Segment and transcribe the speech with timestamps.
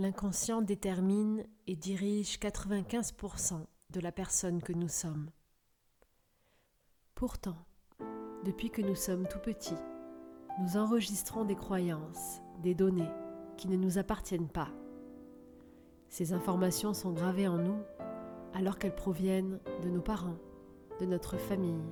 [0.00, 5.28] L'inconscient détermine et dirige 95% de la personne que nous sommes.
[7.14, 7.58] Pourtant,
[8.46, 9.76] depuis que nous sommes tout petits,
[10.58, 13.10] nous enregistrons des croyances, des données
[13.58, 14.70] qui ne nous appartiennent pas.
[16.08, 17.82] Ces informations sont gravées en nous
[18.54, 20.38] alors qu'elles proviennent de nos parents,
[20.98, 21.84] de notre famille,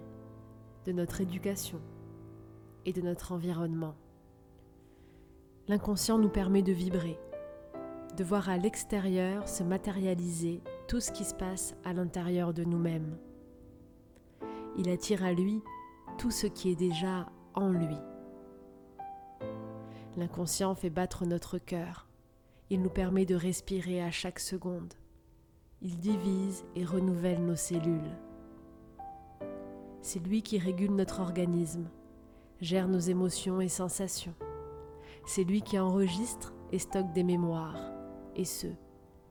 [0.86, 1.82] de notre éducation
[2.86, 3.96] et de notre environnement.
[5.68, 7.18] L'inconscient nous permet de vibrer,
[8.18, 13.16] de voir à l'extérieur se matérialiser tout ce qui se passe à l'intérieur de nous-mêmes.
[14.76, 15.62] Il attire à lui
[16.18, 17.96] tout ce qui est déjà en lui.
[20.16, 22.08] L'inconscient fait battre notre cœur.
[22.70, 24.94] Il nous permet de respirer à chaque seconde.
[25.80, 28.16] Il divise et renouvelle nos cellules.
[30.02, 31.88] C'est lui qui régule notre organisme,
[32.60, 34.34] gère nos émotions et sensations.
[35.24, 37.97] C'est lui qui enregistre et stocke des mémoires,
[38.38, 38.68] et ce,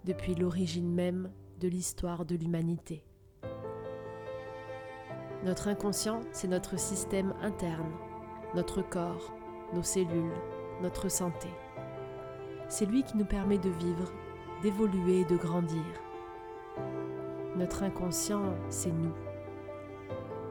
[0.05, 3.03] depuis l'origine même de l'histoire de l'humanité.
[5.43, 7.91] Notre inconscient, c'est notre système interne,
[8.53, 9.33] notre corps,
[9.73, 10.33] nos cellules,
[10.81, 11.47] notre santé.
[12.67, 14.11] C'est lui qui nous permet de vivre,
[14.61, 15.83] d'évoluer et de grandir.
[17.55, 19.13] Notre inconscient, c'est nous.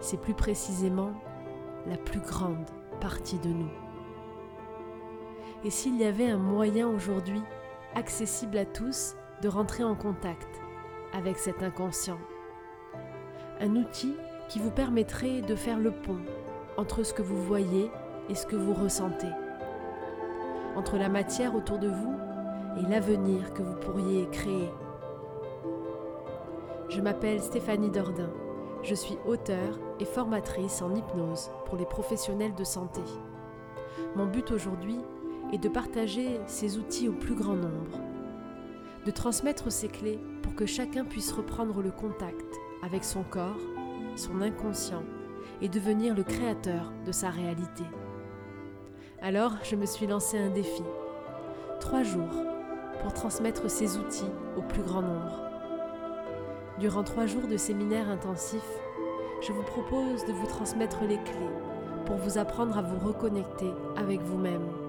[0.01, 1.13] C'est plus précisément
[1.87, 2.71] la plus grande
[3.01, 3.71] partie de nous.
[5.65, 7.43] Et s'il y avait un moyen aujourd'hui,
[7.97, 10.61] accessible à tous, de rentrer en contact
[11.15, 12.19] avec cet inconscient,
[13.61, 14.15] un outil
[14.49, 16.21] qui vous permettrait de faire le pont
[16.77, 17.91] entre ce que vous voyez
[18.29, 19.33] et ce que vous ressentez,
[20.77, 22.15] entre la matière autour de vous
[22.79, 24.71] et l'avenir que vous pourriez créer.
[26.91, 28.31] Je m'appelle Stéphanie Dordain.
[28.83, 33.01] Je suis auteure et formatrice en hypnose pour les professionnels de santé.
[34.15, 35.01] Mon but aujourd'hui
[35.53, 38.01] est de partager ces outils au plus grand nombre,
[39.05, 42.47] de transmettre ces clés pour que chacun puisse reprendre le contact
[42.83, 43.61] avec son corps,
[44.17, 45.05] son inconscient
[45.61, 47.85] et devenir le créateur de sa réalité.
[49.23, 50.83] Alors, je me suis lancé un défi.
[51.81, 52.45] Trois jours
[53.03, 55.41] pour transmettre ces outils au plus grand nombre.
[56.79, 58.65] Durant trois jours de séminaire intensif,
[59.41, 61.55] je vous propose de vous transmettre les clés
[62.05, 64.86] pour vous apprendre à vous reconnecter avec vous-même.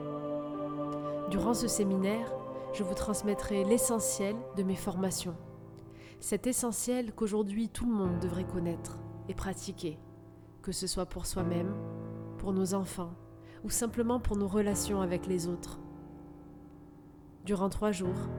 [1.29, 2.33] Durant ce séminaire,
[2.73, 5.35] je vous transmettrai l'essentiel de mes formations.
[6.21, 9.99] Cet essentiel qu'aujourd'hui tout le monde devrait connaître et pratiquer,
[10.61, 11.73] que ce soit pour soi-même,
[12.37, 13.11] pour nos enfants
[13.65, 15.79] ou simplement pour nos relations avec les autres.
[17.43, 18.29] Durant trois jours,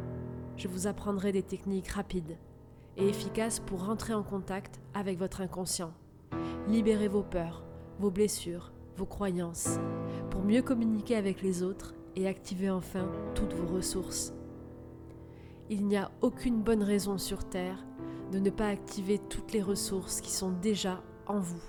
[0.57, 2.39] je vous apprendrai des techniques rapides
[2.97, 5.93] et efficaces pour rentrer en contact avec votre inconscient.
[6.69, 7.65] Libérez vos peurs,
[7.99, 9.79] vos blessures, vos croyances,
[10.31, 14.33] pour mieux communiquer avec les autres et activer enfin toutes vos ressources.
[15.71, 17.85] Il n'y a aucune bonne raison sur Terre
[18.33, 21.63] de ne pas activer toutes les ressources qui sont déjà en vous.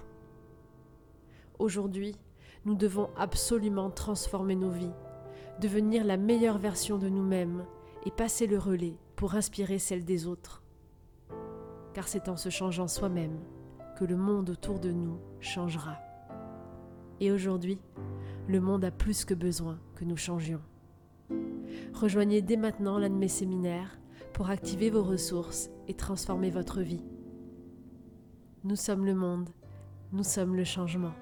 [1.59, 2.15] Aujourd'hui,
[2.65, 4.93] nous devons absolument transformer nos vies,
[5.61, 7.63] devenir la meilleure version de nous-mêmes
[8.05, 10.63] et passer le relais pour inspirer celle des autres.
[11.93, 13.39] Car c'est en se changeant soi-même
[13.99, 16.08] que le monde autour de nous changera.
[17.19, 17.79] Et aujourd'hui,
[18.47, 20.61] le monde a plus que besoin que nous changions.
[21.93, 23.99] Rejoignez dès maintenant l'un de mes séminaires
[24.33, 27.03] pour activer vos ressources et transformer votre vie.
[28.63, 29.49] Nous sommes le monde,
[30.11, 31.13] nous sommes le changement.